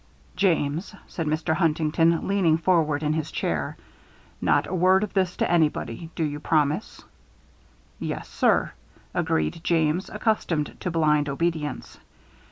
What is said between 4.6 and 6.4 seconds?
a word of this to anybody do you